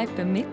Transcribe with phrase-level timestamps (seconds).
[0.00, 0.46] Kneipe mit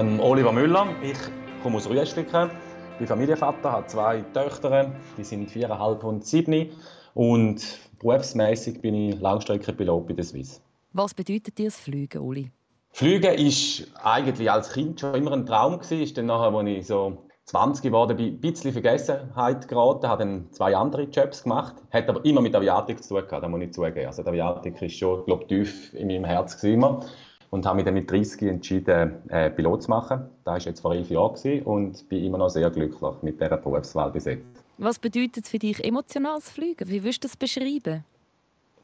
[0.00, 0.88] ähm, Oliver Müller.
[1.00, 1.16] Ich
[1.62, 2.50] komme aus Rüeschlicken,
[2.98, 6.70] bin Familienvater, habe zwei Töchter, die sind viereinhalb und sieben.
[7.14, 7.62] Und
[8.00, 10.60] berufsmäßig bin ich Langstreckenpilot bei der Swiss.
[10.92, 12.50] Was bedeutet dir das Fliegen, Oli?
[12.90, 16.12] Fliegen war eigentlich als Kind schon immer ein Traum gewesen.
[16.16, 20.74] dann nachher, als ich so 20 geworden bin, ein bisschen Vergessenheit geraten, habe dann zwei
[20.74, 24.06] andere Jobs gemacht, hat aber immer mit Aviatik zu tun gehabt, das muss ich zugeben.
[24.08, 27.04] Also die Aviatik ist schon, glaube tief in meinem Herz immer
[27.50, 30.28] und habe mich dann mit 30 entschieden, äh, Pilot zu machen.
[30.44, 34.10] Das war jetzt vor elf Jahren und bin immer noch sehr glücklich mit dieser Berufswahl
[34.10, 34.44] bis jetzt.
[34.78, 36.88] Was bedeutet für dich emotionales Fliegen?
[36.88, 38.04] Wie würdest du das beschreiben?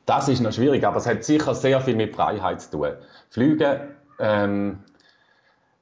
[0.05, 2.91] Das ist noch schwierig, aber es hat sicher sehr viel mit Freiheit zu tun.
[3.31, 3.81] Fliegen
[4.21, 4.79] ähm,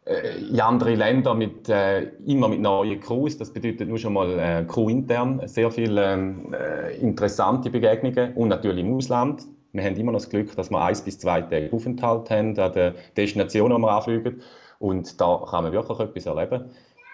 [0.07, 3.37] äh, in andere Länder mit, äh, immer mit neuen Crews.
[3.37, 8.49] Das bedeutet nur schon mal äh, Crew intern sehr viele ähm, äh, interessante Begegnungen und
[8.49, 9.43] natürlich im Ausland.
[9.75, 12.73] Wir haben immer noch das Glück, dass wir eins bis zwei Tage Aufenthalt haben an
[12.73, 14.41] der Destination, wo wir anfliegen.
[14.79, 16.71] Und da kann man wirklich etwas erleben.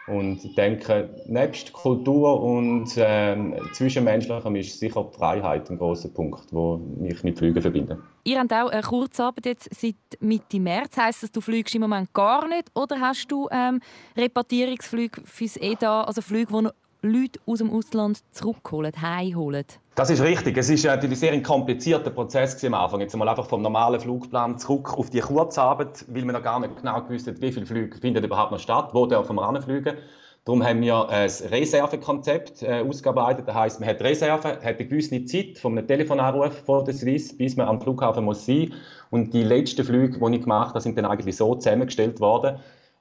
[0.07, 6.51] Und ich denke, nebst Kultur und ähm, Zwischenmenschlichem ist sicher die Freiheit ein großer Punkt,
[6.53, 7.99] der mich mit Flügen verbindet.
[8.25, 10.97] Ihr habt auch eine Kurzarbeit jetzt seit Mitte März.
[10.97, 12.71] Heißt das, du fliegst im Moment gar nicht?
[12.75, 13.81] Oder hast du ähm,
[14.17, 16.69] Repartierungsflüge fürs EDA, also Flüge, die
[17.03, 19.65] Leute aus dem Ausland zurückholen, heimholen?
[19.95, 20.57] Das ist richtig.
[20.59, 23.01] Es ist natürlich sehr ein komplizierter Prozess am Anfang.
[23.01, 26.77] Jetzt mal einfach vom normalen Flugplan zurück auf die Kurzarbeit, weil wir noch gar nicht
[26.77, 29.97] genau gewusst haben, wie viele Flüge finden überhaupt noch statt, wo dürfen wir anfliegen.
[30.45, 33.49] Darum haben wir ein Reservekonzept äh, ausgearbeitet.
[33.49, 37.37] Das heisst, man hat Reserve, hat eine gewisse Zeit von einem Telefonanruf von der Swiss,
[37.37, 38.75] bis man am Flughafen muss sein.
[39.11, 42.59] Und die letzten Flüge, die ich gemacht habe, sind dann eigentlich so zusammengestellt worden,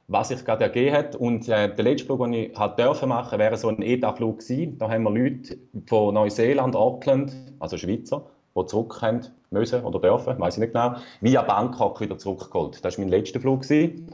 [0.10, 1.16] was sich gerade ergeben hat.
[1.16, 4.78] Und äh, der letzte Flug, den ich halt dürfen machen, wäre so ein ETA-Flug gewesen.
[4.78, 8.26] Da haben wir Leute von Neuseeland, Auckland, also Schweizer,
[8.58, 9.22] die zurück haben
[9.52, 12.84] müssen oder dürfen, weiß ich nicht genau, via Bangkok wieder zurückgeholt.
[12.84, 13.62] Das war mein letzter Flug.
[13.62, 14.08] Gewesen.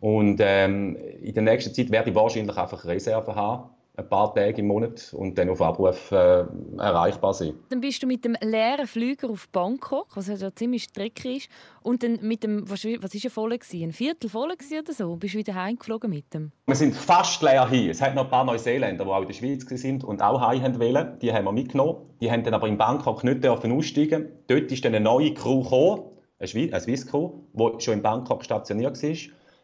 [0.00, 4.60] Und ähm, in der nächsten Zeit werde ich wahrscheinlich einfach Reserven haben ein paar Tage
[4.60, 6.44] im Monat und dann auf Abruf äh,
[6.78, 7.54] erreichbar sein.
[7.70, 11.48] Dann bist du mit dem leeren Flüger auf Bangkok, was ja ziemlich streckig ist,
[11.82, 13.84] und dann mit dem, was, was ist ja voll gewesen?
[13.84, 15.16] Ein Viertel voll oder so?
[15.16, 16.52] Bist du wieder heimgeflogen mit dem?
[16.66, 17.90] Wir sind fast leer hin.
[17.90, 20.78] Es hat noch ein paar Neuseeländer, die auch in der Schweiz sind und auch heim
[20.78, 21.18] wollen.
[21.20, 21.96] Die haben wir mitgenommen.
[22.20, 24.28] Die haben dann aber in Bangkok nicht dürfen aussteigen.
[24.48, 26.02] Dort ist dann eine neue Crew gekommen,
[26.38, 29.16] eine Swiss Crew, die schon in Bangkok stationiert war,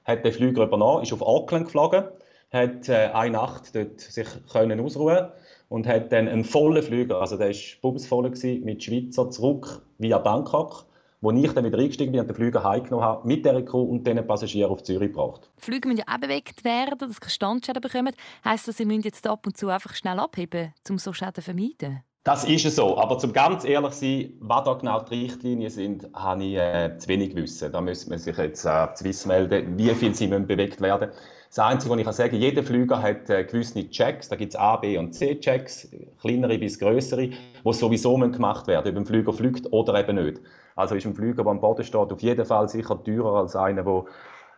[0.05, 2.05] hat den Flüger übernommen, ist auf Auckland geflogen
[2.53, 5.29] hat äh, eine Nacht dort sich können ausruhen
[5.69, 8.31] und hat dann einen vollen Flüger, also der war bumsvoll
[8.63, 10.85] mit Schweizer zurück via Bangkok,
[11.23, 14.07] wo ich dann wieder eingestiegen bin und den Flüger heimgenommen habe, mit der Crew und
[14.07, 15.51] den Passagieren auf Zürich gebracht.
[15.59, 18.15] Die Flüge müssen ja auch bewegt werden, dass sie Standschäden bekommen.
[18.45, 21.43] Heisst das, Sie müssen jetzt ab und zu einfach schnell abheben, um so Schäden zu
[21.43, 22.03] vermeiden?
[22.25, 22.97] Das ist es so.
[22.99, 27.09] Aber zum ganz ehrlich sein, was da genau die Richtlinien sind, habe ich äh, zu
[27.09, 27.73] wenig wissen.
[27.73, 31.11] Da müsste man sich jetzt äh, Swiss melden, wie viel sie müssen bewegt werden
[31.49, 34.29] Das Einzige, was ich kann sagen jeder Flüger hat äh, gewisse Checks.
[34.29, 35.89] Da gibt es A, B und C-Checks,
[36.21, 40.41] kleinere bis größere, die sowieso gemacht werden, ob ein Flüger fliegt oder eben nicht.
[40.77, 43.83] Also ist ein Flüger, der am Boden steht, auf jeden Fall sicher teurer als einer,
[43.83, 44.05] der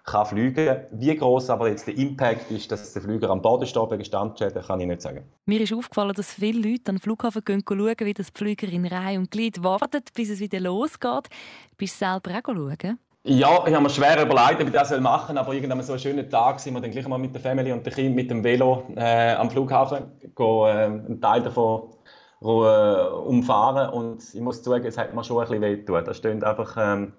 [0.05, 0.77] kann fliegen.
[0.93, 4.63] Wie groß aber jetzt der Impact ist, dass der Flüger am Boden steht wegen Standschäden,
[4.63, 5.25] kann ich nicht sagen.
[5.47, 8.87] Mir ist aufgefallen, dass viele Leute an den Flughafen gehen schauen, wie das Flüger in
[8.87, 11.29] Reihe und Glied wartet, bis es wieder losgeht.
[11.79, 12.99] Bist du selber auch schauen?
[13.27, 15.99] Ja, ich habe mir schwer überlegt, ob ich das machen soll, aber irgendwann so einen
[15.99, 18.45] schönen Tag sind wir dann gleich mal mit der Familie und den Kindern mit dem
[18.45, 21.95] Velo äh, am Flughafen gehen, äh, einen Teil davon
[22.43, 26.05] äh, umfahren und ich muss zugeben, es hat mir schon ein bisschen wehgetan.
[26.05, 27.15] Da stehen einfach ähm,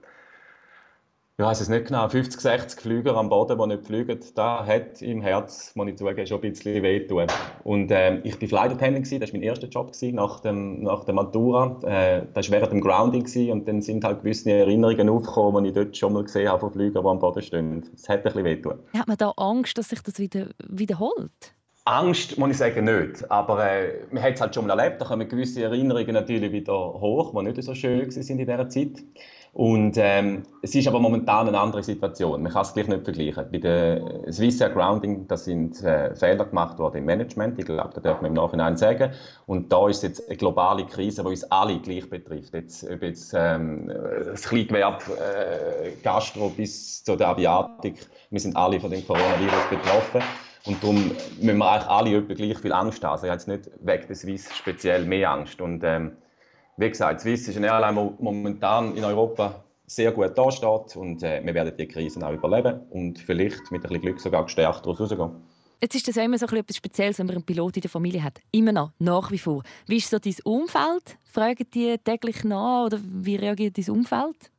[1.37, 5.01] ja, weiß es nicht genau, 50, 60 Flüger am Boden, die nicht fliegen, da hat
[5.01, 7.27] im Herz, muss ich zugeben, schon ein bisschen wehtun.
[7.65, 11.03] Und äh, ich war Flight Attendant, das war mein erster Job gewesen, nach, dem, nach
[11.03, 11.77] der Matura.
[11.83, 15.71] Äh, das war während dem Grounding gewesen, und dann sind halt gewisse Erinnerungen aufgekommen, die
[15.71, 17.83] ich dort schon mal gesehen habe von Flügern, die am Boden stehen.
[17.93, 18.79] Es hat ein bisschen wehtun.
[18.97, 21.53] Hat man da Angst, dass sich das wieder wiederholt?
[21.83, 25.05] Angst muss ich sagen nicht, aber äh, man hat es halt schon mal erlebt, da
[25.05, 29.03] kommen gewisse Erinnerungen natürlich wieder hoch, die nicht so schön waren in dieser Zeit.
[29.55, 32.43] Und ähm, es ist aber momentan eine andere Situation.
[32.43, 33.45] Man kann es gleich nicht vergleichen.
[33.53, 37.57] Bei der Swiss Air Grounding, da sind äh, Fehler gemacht worden im Management.
[37.57, 39.13] Ich glaube, da darf man im Nachhinein sagen.
[39.45, 42.53] Und da ist jetzt eine globale Krise, die uns alle gleich betrifft.
[42.53, 43.89] Jetzt, ob jetzt ähm,
[44.25, 50.21] das Kleingewerbe, äh, Gastro bis zu der Aviatik, wir sind alle von dem Coronavirus betroffen.
[50.65, 53.13] Und darum müssen wir eigentlich alle gleich viel Angst haben.
[53.13, 55.61] Also ich habe jetzt nicht wegen der Swiss speziell mehr Angst.
[55.61, 56.17] Und ähm,
[56.77, 61.53] wie gesagt, Swiss ist eine Airline, momentan in Europa sehr gut dasteht und äh, wir
[61.53, 65.31] werden die Krisen auch überleben und vielleicht mit ein bisschen Glück sogar gestärkt daraus rausgehen.
[65.81, 68.23] Jetzt ist das ja immer so etwas Spezielles, wenn man einen Pilot in der Familie
[68.23, 68.41] hat.
[68.51, 69.61] Immer noch, nach wie vor.
[69.87, 71.17] Wie ist so dein Umfeld?
[71.23, 74.51] Fragen die täglich nach oder wie reagiert dein Umfeld?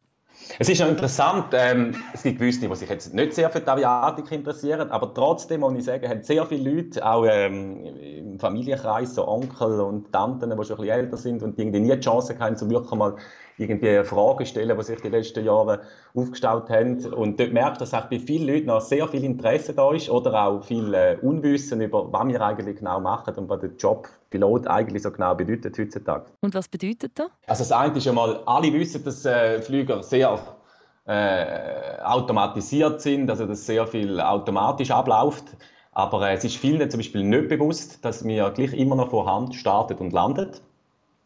[0.58, 3.68] Es ist noch interessant, ähm, es gibt gewisse, die sich jetzt nicht sehr für die
[3.68, 9.14] Aviatik interessieren, aber trotzdem muss ich sagen, haben sehr viele Leute, auch ähm, im Familienkreis,
[9.14, 12.00] so Onkel und Tanten, die schon ein bisschen älter sind und die irgendwie nie die
[12.00, 13.16] Chance haben, so wirklich mal
[13.58, 15.80] irgendwie Fragen stellen, die sich die letzten Jahre
[16.14, 17.04] aufgestaut haben.
[17.12, 20.10] Und dort merkt man, dass auch bei vielen Leuten noch sehr viel Interesse da ist
[20.10, 24.08] oder auch viel äh, Unwissen über, was wir eigentlich genau machen und was der Job
[24.30, 26.26] Pilot eigentlich so genau bedeutet heutzutage.
[26.40, 27.28] Und was bedeutet das?
[27.46, 30.38] Also das eine ist einmal, alle wissen, dass äh, Flüger sehr
[31.06, 35.44] äh, automatisiert sind, also dass sehr viel automatisch abläuft.
[35.92, 39.26] Aber äh, es ist vielen zum Beispiel nicht bewusst, dass wir gleich immer noch von
[39.26, 40.60] Hand startet und landet.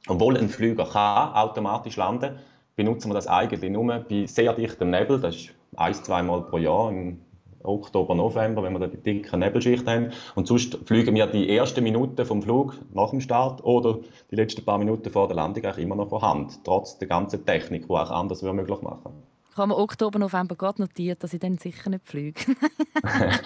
[0.09, 2.39] Obwohl ein Flüger kann automatisch landen,
[2.77, 5.21] benutzen wir das eigentlich nur bei sehr dichtem Nebel.
[5.21, 7.21] Das ist ein, zweimal pro Jahr im
[7.63, 10.13] Oktober, November, wenn wir die dicke Nebelschicht haben.
[10.35, 13.99] Und sonst fliegen wir die ersten Minuten vom Flug nach dem Start oder
[14.31, 17.45] die letzten paar Minuten vor der Landung eigentlich immer noch von Hand, trotz der ganzen
[17.45, 19.13] Technik, die auch anders möglich machen
[19.61, 22.41] habe mir Oktober, November gerade notiert, dass ich dann sicher nicht fliege.
[23.03, 23.39] nein,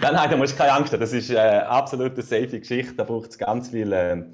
[0.00, 1.00] nein, da musst du keine Angst haben.
[1.00, 2.94] Das ist eine äh, absolut safe Geschichte.
[2.94, 4.24] Da braucht es ganz viele äh,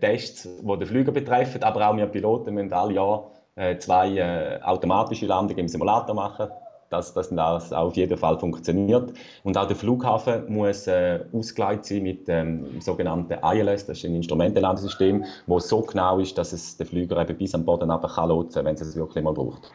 [0.00, 1.62] Tests, die den Flüger betreffen.
[1.62, 6.48] Aber auch wir Piloten müssen alle Jahr äh, zwei äh, automatische Landungen im Simulator machen
[6.90, 9.12] dass, dass das auf jeden Fall funktioniert.
[9.42, 14.14] Und auch der Flughafen muss äh, ausgeleitet sein mit dem sogenannten ILS, das ist ein
[14.14, 18.28] Instrumentenlandesystem, das so genau ist, dass es den Flüger eben bis am Boden runter kann
[18.28, 19.70] lotsen, wenn es es wirklich mal braucht.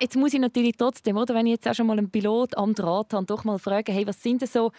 [0.00, 2.74] Jetzt muss ich natürlich trotzdem, oder, wenn ich jetzt auch schon mal einen Pilot am
[2.74, 4.72] Draht habe, doch mal fragen, hey, was sind denn so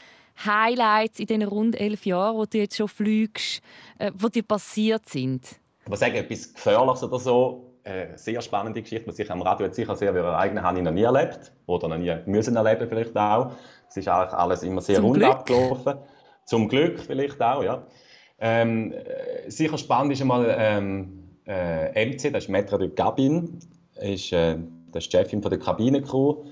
[0.46, 3.62] Highlights in diesen rund elf Jahren, wo du jetzt schon fliegst,
[4.00, 5.60] äh, wo dir passiert sind?
[5.84, 9.42] Ich muss sagen, etwas Gefährliches oder so, eine äh, sehr spannende Geschichte, die sich am
[9.42, 12.88] Radio jetzt sicher sehr ereignen habe ich noch nie erlebt oder noch nie müssen erleben
[12.88, 13.52] vielleicht auch.
[13.90, 15.30] Es ist eigentlich alles immer sehr Zum rund Glück.
[15.30, 15.94] abgelaufen.
[16.46, 17.86] Zum Glück vielleicht auch, ja.
[18.40, 23.60] Ähm, äh, sicher spannend ist einmal ähm, äh, MC, das ist Metro de Gabin,
[24.02, 24.58] ist, äh,
[24.92, 26.44] das ist die Chefin von der Kabinencrew.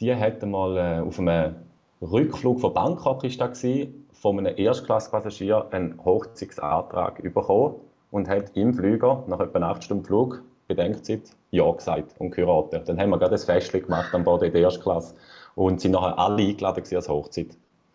[0.00, 1.56] Die hat einmal äh, auf einem
[2.00, 7.76] Rückflug von Bangkok ist da gewesen, von einem Erstklasspassagier einen Hochzeitsantrag bekommen
[8.10, 12.88] und hat im Flüger nach etwa 8 Stunden Flug Bedenkzeit Ja gesagt und geheiratet.
[12.88, 15.14] Dann haben wir gerade ein Fest gemacht am Boden in der Erstklasse
[15.54, 17.48] und sind nachher alle eingeladen als Hochzeit.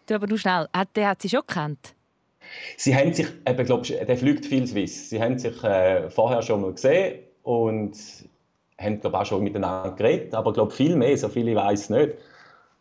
[0.08, 1.94] Du, aber du schnell, der hat sie schon gekannt?
[2.76, 5.10] Sie haben sich, eben, glaub, der fliegt viel Swiss.
[5.10, 7.96] Sie haben sich äh, vorher schon mal gesehen und
[8.78, 12.14] haben glaub, auch schon miteinander geredet, aber glaub, viel mehr, so viele weiß es nicht.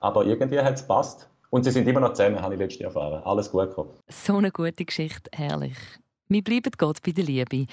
[0.03, 1.29] Aber irgendwie hat es gepasst.
[1.51, 3.23] Und sie sind immer noch zusammen, habe ich letztes Jahr erfahren.
[3.25, 3.91] Alles gut gekommen.
[4.09, 5.77] So eine gute Geschichte, herrlich.
[6.29, 7.67] Wir bleiben Gott bei der Liebe.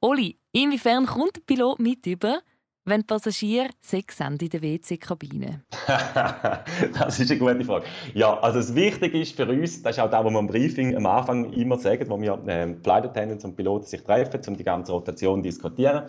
[0.00, 2.40] Oli, inwiefern kommt der Pilot mit über,
[2.84, 5.62] wenn die Passagiere Sex haben in der WC-Kabine?
[5.86, 7.86] das ist eine gute Frage.
[8.14, 10.96] Ja, also das Wichtige ist für uns, das ist auch das, was wir im Briefing
[10.96, 14.64] am Anfang immer sagen, wo wir äh, Flight Attendants und Piloten sich treffen, um die
[14.64, 16.08] ganze Rotation zu diskutieren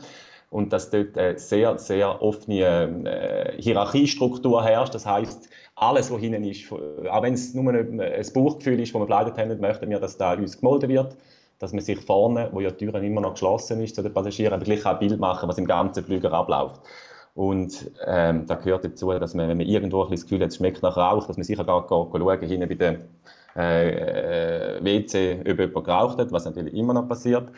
[0.52, 4.94] und dass dort eine sehr, sehr offene äh, Hierarchiestruktur herrscht.
[4.94, 9.02] Das heißt, alles, was hinten ist, auch wenn es nur ein, ein Bauchgefühl ist, das
[9.02, 11.18] wir Flight Attendant möchten wir, dass da uns gemolden wird
[11.62, 14.54] dass man sich vorne, wo ja die Türen immer noch geschlossen ist zu den Passagieren,
[14.54, 16.82] aber gleich ein Bild machen, was im ganzen Flüger abläuft.
[17.36, 20.58] Und ähm, da gehört dazu, dass man, wenn man irgendwo ein das Gefühl hat, es
[20.58, 23.00] schmeckt nach Rauch, dass man sicher gar schauen hinten bei der
[23.56, 27.52] äh, äh WC, ob jemand geraucht hat, was natürlich immer noch passiert.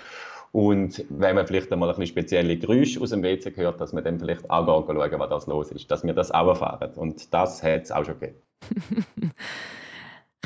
[0.54, 4.06] Und wenn man vielleicht einmal ein bisschen spezielle Geräusche aus dem WC hört, dass man
[4.06, 6.94] dann vielleicht auch schauen, was das los ist, dass wir das auch erfahren.
[6.96, 8.40] Und das hat es auch schon gegeben.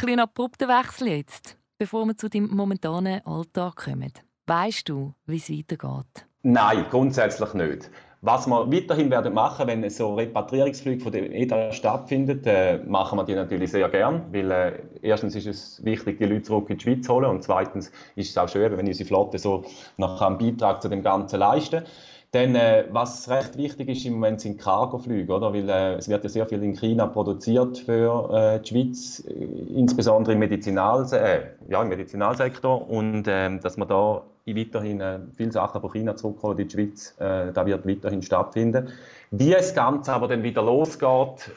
[0.07, 4.11] ein abrupter Wechsel jetzt bevor wir zu deinem momentanen Alltag kommen.
[4.47, 6.25] Weißt du, wie es weitergeht?
[6.43, 7.91] Nein, grundsätzlich nicht.
[8.21, 13.25] Was wir weiterhin werden machen, wenn so Repatriierungsflüge von der EDA stattfindet, äh, machen wir
[13.25, 16.83] die natürlich sehr gern, weil äh, erstens ist es wichtig, die Leute zurück in die
[16.83, 19.65] Schweiz zu holen und zweitens ist es auch schön, wenn unsere Flotte so
[19.97, 21.83] noch einen Beitrag zu dem Ganzen leisten
[22.31, 25.53] dann, äh, was recht wichtig ist im Moment, sind Cargoflüge, oder?
[25.53, 29.33] Weil äh, es wird ja sehr viel in China produziert für äh, die Schweiz, äh,
[29.33, 32.89] insbesondere im, Medizinal, äh, ja, im Medizinalsektor.
[32.89, 37.15] Und ähm, dass man da weiterhin äh, viele Sachen von China zurückholen in die Schweiz,
[37.17, 38.89] da wird weiterhin stattfinden.
[39.29, 41.51] Wie es Ganze aber dann wieder losgeht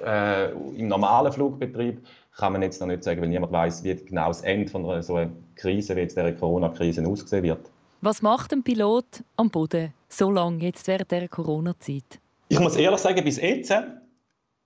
[0.76, 2.04] im normalen Flugbetrieb,
[2.40, 5.02] kann man jetzt noch nicht sagen, weil niemand weiß, wie genau das Ende von einer
[5.02, 7.70] so einer Krise wie jetzt der Corona-Krise aussehen wird.
[8.00, 12.18] Was macht ein Pilot am Boden so lange jetzt während der Corona-Zeit?
[12.48, 13.72] Ich muss ehrlich sagen, bis jetzt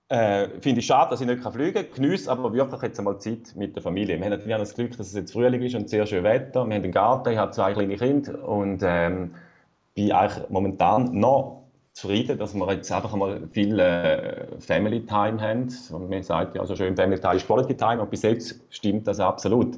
[0.07, 1.85] äh, finde ich schade, dass ich nicht fliegen kann.
[1.93, 4.17] Genieße aber wirklich jetzt einmal Zeit mit der Familie.
[4.17, 6.65] Wir haben natürlich das Glück, dass es jetzt Frühling ist und sehr schön Wetter.
[6.65, 9.35] Wir haben einen Garten, ich habe zwei kleine Kinder und ähm,
[9.93, 11.64] bin eigentlich momentan noch
[11.95, 15.73] zufrieden, dass wir jetzt einfach mal viel äh, Family Time haben.
[15.91, 19.07] Und man sagt ja so schön, Family Time ist Quality Time und bis jetzt stimmt
[19.07, 19.77] das absolut.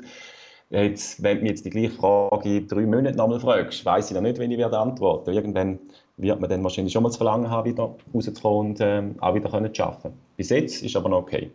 [0.70, 4.16] Jetzt, wenn du mir jetzt die gleiche Frage in drei Monaten nochmal fragst, weiß ich
[4.16, 5.32] noch nicht, wenn ich werde antworten.
[5.32, 5.80] Irgendwann
[6.18, 9.50] wird man dann wahrscheinlich schon mal das Verlangen haben, wieder rauszukommen und ähm, auch wieder
[9.50, 10.14] können zu arbeiten.
[10.36, 11.52] Bis jetzt ist aber noch okay.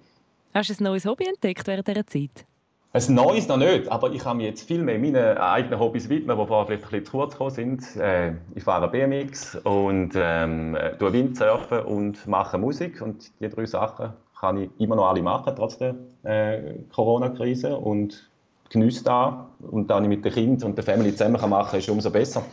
[0.54, 2.46] Hast du ein neues Hobby entdeckt während dieser Zeit?
[2.94, 6.38] Ein neues noch nicht, aber ich kann mich jetzt viel mehr meinen eigenen Hobbys widmen,
[6.38, 7.96] die vorher vielleicht ein bisschen zu kurz gekommen sind.
[7.96, 14.12] Äh, ich fahre BMX und ähm, tue Windsurfen und mache Musik und die drei Sachen
[14.38, 15.94] kann ich immer noch alle machen, trotz der
[16.24, 18.28] äh, Corona-Krise und
[18.68, 22.10] genieße da und dann mit den Kindern und der Family zusammen kann machen, ist umso
[22.10, 22.44] besser.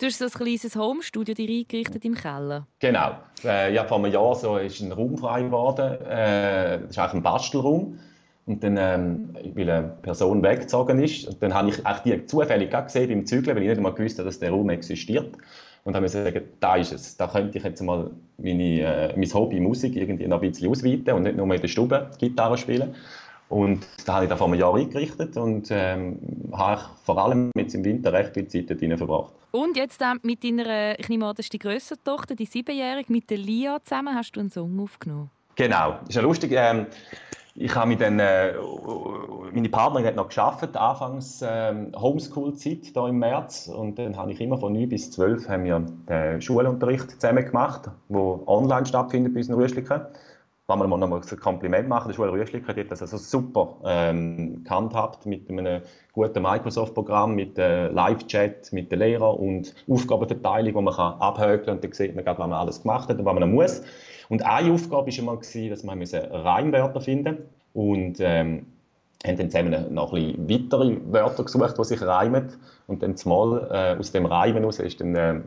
[0.00, 2.66] Du hast so ein kleines Homestudio dir eingerichtet im Keller.
[2.80, 3.12] Genau.
[3.44, 6.00] Äh, ja, vor einem Jahr so ist ein Raum frei geworden.
[6.02, 8.00] Äh, das ist eigentlich ein Bastelraum.
[8.48, 12.70] Und dann, ähm, weil eine Person weggezogen ist, und dann habe ich auch die zufällig
[12.70, 15.36] gesehen beim Zügeln, weil ich nicht einmal gewusst dass der Raum existiert.
[15.84, 17.16] Und habe mir gesagt, da ist es.
[17.18, 21.12] Da könnte ich jetzt mal meine, äh, mein Hobby Musik irgendwie noch ein bisschen ausweiten
[21.12, 22.94] und nicht nur in der Stube Gitarre spielen.
[23.50, 26.18] Und da habe ich da vor einem Jahr eingerichtet und ähm,
[26.52, 29.32] habe vor allem jetzt im Winter recht viel Zeit dort verbracht.
[29.50, 33.12] Und jetzt äh, mit deiner, ich nehme an, das ist die grössere Tochter, die siebenjährige,
[33.12, 35.30] mit der Lia zusammen hast du einen Song aufgenommen.
[35.56, 36.52] Genau, ist ja lustig.
[36.54, 36.86] Ähm,
[37.60, 38.54] ich habe mit den, äh,
[39.52, 44.40] meine Partnerin hat noch geschafft, anfangs äh, Homeschool-Zeit da im März und dann habe ich
[44.40, 49.40] immer von 9 bis 12 haben wir den Schulunterricht zusammen gemacht, wo online stattfindet bei
[49.40, 50.02] unseren Rüschliken.
[50.68, 53.78] Wenn wir mal noch mal ein Kompliment machen, der Schule Rüschliken hat das also super
[53.84, 55.80] ähm, gehandhabt mit einem
[56.12, 61.84] guten Microsoft-Programm, mit äh, Live-Chat, mit den Lehrern und Aufgabenverteilung, wo man kann abhökeln und
[61.84, 63.82] dann sieht man gerade, was man alles gemacht hat und was man muss.
[64.28, 67.38] Und eine Aufgabe war immer, dass wir Reimwörter finden
[67.72, 68.66] und ähm,
[69.26, 72.52] haben dann zusammen noch ein bisschen weitere Wörter gesucht, die sich reimen.
[72.86, 75.40] Und dann zumal äh, aus dem Reimen heraus ist dann äh,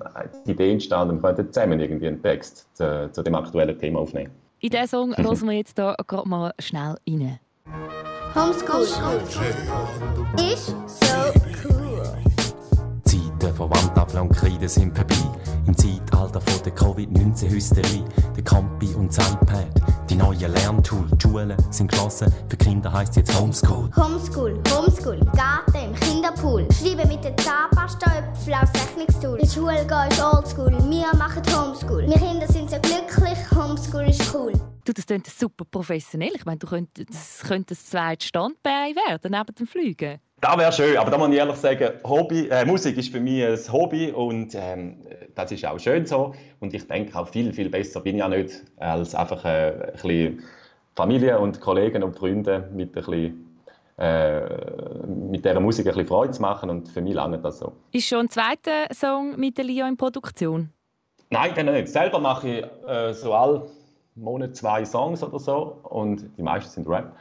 [0.45, 4.31] die Idee entstanden, wir könnten zusammen irgendwie einen Text zu, zu dem aktuellen Thema aufnehmen.
[4.59, 7.39] In diesen Song hören wir jetzt hier gerade mal schnell rein.
[8.35, 8.83] Homeschool
[10.37, 11.40] ist so.
[13.41, 15.15] Zeiten von Wandtafeln und Kreide sind vorbei.
[15.65, 18.03] Im Zeitalter von der Covid-19-Hysterie,
[18.35, 19.67] der Campi und das iPad,
[20.09, 23.89] die neuen Lerntool, die Schulen sind geschlossen, für Kinder heisst jetzt Homeschool.
[23.95, 26.67] Homeschool, Homeschool, Garten, im Kinderpool.
[26.71, 29.39] Schreiben mit den Zahnpasta-Äpfeln aus Rechnungstool.
[29.39, 32.07] In die Schule gehen ist oldschool, wir machen Homeschool.
[32.07, 34.53] Wir Kinder sind so glücklich, Homeschool ist cool.
[34.83, 36.31] Du, das klingt super professionell.
[36.35, 40.19] Ich meine, du könntest, das könnte das zweite Standbein werden, neben dem Fliegen.
[40.39, 43.43] Das wäre schön, aber da muss ich ehrlich sagen, Hobby, äh, Musik ist für mich
[43.43, 44.97] ein Hobby und ähm,
[45.35, 46.33] das ist auch schön so.
[46.59, 49.91] Und ich denke auch viel, viel besser bin ich ja nicht, als einfach äh, ein
[49.91, 50.43] bisschen
[50.95, 53.59] Familie und Kollegen und Freunde mit, ein bisschen,
[53.99, 54.41] äh,
[55.05, 57.73] mit dieser Musik ein bisschen Freude zu machen und für mich lange das so.
[57.91, 60.73] Ist schon ein zweiter Song mit der Lia in Produktion?
[61.29, 61.87] Nein, den nicht.
[61.87, 63.69] Selber mache ich äh, so alle
[64.15, 67.15] Monate zwei Songs oder so und die meisten sind Rap.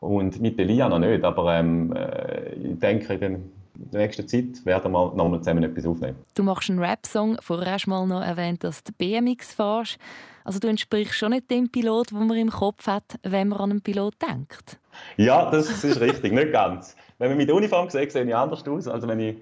[0.00, 4.64] Und mit der Lia noch nicht, aber ähm, äh, ich denke, in der nächsten Zeit
[4.64, 6.16] werden wir noch mal zusammen etwas aufnehmen.
[6.34, 9.98] Du machst einen Rap-Song, vorher hast du mal noch erwähnt, dass du BMX fährst.
[10.44, 13.70] Also du entsprichst schon nicht dem Pilot, den man im Kopf hat, wenn man an
[13.70, 14.78] einen Pilot denkt.
[15.16, 16.96] Ja, das ist richtig, nicht ganz.
[17.18, 19.36] Wenn man mit der Uniform sieht, sehe ich anders aus, als wenn ich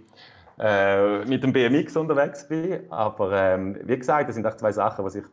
[0.58, 2.80] äh, mit dem BMX unterwegs bin.
[2.90, 5.24] Aber ähm, wie gesagt, das sind auch zwei Sachen, die sich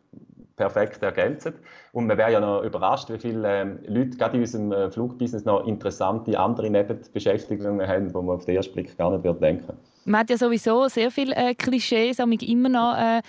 [0.59, 1.53] perfekt ergänzen.
[1.93, 5.45] Und man wäre ja noch überrascht, wie viele ähm, Leute gerade in unserem äh, Flugbusiness
[5.45, 9.77] noch interessante andere Nebenbeschäftigungen haben, die man auf den ersten Blick gar nicht wird denken
[10.03, 13.21] Man hat ja sowieso sehr viele äh, Klischees, immer noch äh,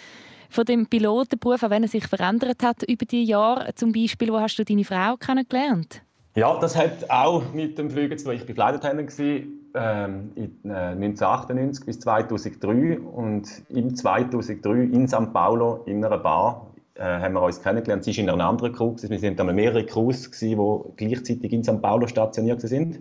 [0.51, 3.73] von dem Pilotenberuf, auch wenn er sich verändert hat über die Jahre.
[3.77, 6.03] Zum Beispiel, wo hast du deine Frau kennengelernt?
[6.35, 8.35] Ja, das hat auch mit dem Fliegen zu tun.
[8.35, 8.85] Ich war Flight
[9.75, 15.33] ähm, in, äh, 1998 bis 2003 und im 2003 in St.
[15.33, 18.05] Paulo in einer Bar äh, haben wir uns kennengelernt.
[18.05, 18.95] Sie war in einer anderen Crew.
[19.01, 20.57] Wir sind einmal mehrere Crews, die
[20.97, 21.81] gleichzeitig in St.
[21.81, 23.01] Paulo stationiert sind.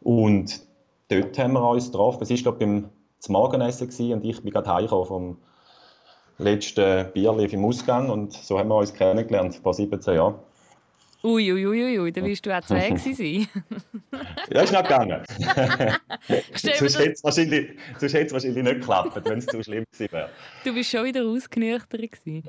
[0.00, 0.60] Und
[1.08, 2.22] dort haben wir uns getroffen.
[2.22, 2.90] Es war, glaube beim
[3.28, 5.36] Morgenessen und ich bin gerade heimgekommen vom
[6.38, 10.34] letzten Bierlief im Ausgang und so haben wir uns kennengelernt, vor 17 Jahren.
[11.24, 13.46] Uiuiuiui, ui, ui, dann wirst du auch zwei sein.
[14.50, 15.22] ja, ist nicht gegangen.
[16.54, 20.30] sonst hätte es wahrscheinlich, wahrscheinlich nicht geklappt, wenn es zu schlimm gewesen wäre.
[20.64, 22.42] Du bist schon wieder ausgenüchtert gewesen.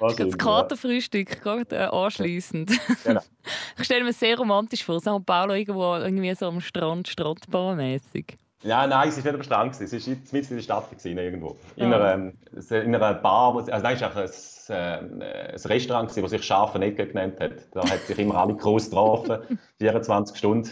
[0.00, 2.72] Das Katerfrühstück, gerade äh, anschliessend.
[3.04, 3.20] Genau.
[3.78, 5.24] Ich stelle mir sehr romantisch vor, St.
[5.24, 8.36] Paulo irgendwo irgendwie so am Strand, Strandbar-mässig.
[8.62, 9.80] Ja, nein, es war nicht am Strand.
[9.80, 11.56] Es war mitten in der Stadt irgendwo.
[11.76, 12.00] In, ja.
[12.00, 12.32] einer,
[12.70, 17.06] in einer Bar, also nein, es war ein, ein, ein Restaurant, das sich Scharfe Ecke
[17.06, 17.52] genannt hat.
[17.72, 20.70] Da hat sich immer alle groß getroffen, 24 Stunden.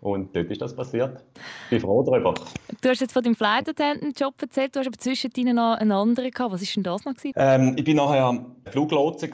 [0.00, 1.24] Und dort ist das passiert.
[1.64, 2.32] Ich bin froh darüber.
[2.80, 5.92] Du hast jetzt von deinem Flight Attendant Job erzählt, du hast aber zwischendrin noch einen
[5.92, 6.52] anderen gehabt.
[6.52, 7.14] Was war denn das noch?
[7.34, 9.28] Ähm, ich war nachher Fluglotse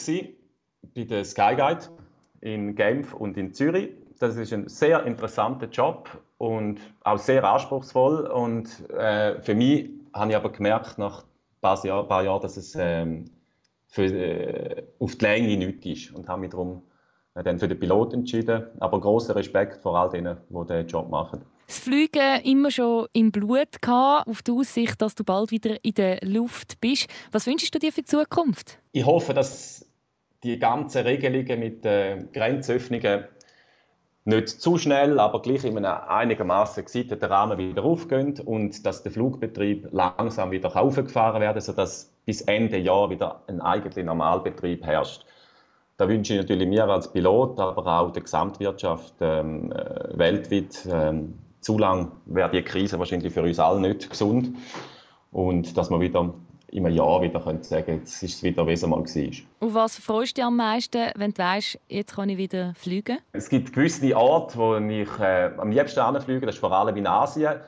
[0.94, 1.90] bei der Skyguide
[2.40, 3.90] in Genf und in Zürich.
[4.18, 6.08] Das ist ein sehr interessanter Job
[6.44, 8.26] und auch sehr anspruchsvoll.
[8.26, 11.24] Und äh, für mich habe ich aber gemerkt, nach
[11.60, 13.24] paar Jahre, paar Jahre dass es ähm,
[13.86, 16.82] für, äh, auf die Länge nichts ist und habe mich darum
[17.34, 18.64] äh, dann für den Pilot entschieden.
[18.78, 21.40] Aber großer Respekt vor all denen, die diesen Job machen.
[21.66, 25.94] Das Fliegen immer schon im Blut gehabt, auf die Aussicht, dass du bald wieder in
[25.94, 27.06] der Luft bist.
[27.32, 28.78] Was wünschst du dir für die Zukunft?
[28.92, 29.86] Ich hoffe, dass
[30.42, 33.24] die ganzen Regelungen mit den Grenzöffnungen
[34.24, 39.12] nicht zu schnell, aber gleich in einem einigermaßen gesitteten Rahmen wieder aufgehen und dass der
[39.12, 45.26] Flugbetrieb langsam wieder aufgefahren wird, sodass bis Ende Jahr wieder ein eigentlich Normalbetrieb herrscht.
[45.96, 50.88] Da wünsche ich natürlich mir als Pilot, aber auch der Gesamtwirtschaft ähm, äh, weltweit.
[50.90, 54.56] Ähm, zu lang wäre die Krise wahrscheinlich für uns alle nicht gesund.
[55.32, 56.34] Und dass wir wieder
[56.74, 59.32] in einem Jahr wieder können sagen jetzt ist es wieder, wie es einmal war.
[59.60, 63.18] Auf was freust du dich am meisten, wenn du weißt, jetzt kann ich wieder fliegen?
[63.32, 67.06] Es gibt gewisse Orte, wo ich äh, am liebsten anfliege, das ist vor allem in
[67.06, 67.60] Asien,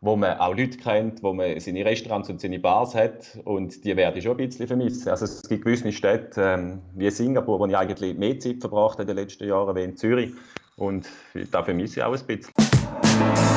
[0.00, 3.94] wo man auch Leute kennt, wo man seine Restaurants und seine Bars hat und die
[3.94, 5.10] werde ich schon ein bisschen vermissen.
[5.10, 9.02] Also es gibt gewisse Städte ähm, wie Singapur, wo ich eigentlich mehr Zeit verbracht habe
[9.02, 10.32] in den letzten Jahren wie in Zürich
[10.76, 11.06] und
[11.50, 13.55] da vermisse ich auch ein bisschen.